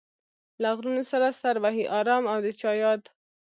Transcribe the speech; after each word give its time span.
له 0.61 0.69
غرونو 0.77 1.03
سره 1.11 1.27
سر 1.41 1.55
وهي 1.63 1.85
ارام 1.99 2.23
او 2.31 2.37
د 2.45 2.47
چا 2.61 2.71
ياد 2.83 3.01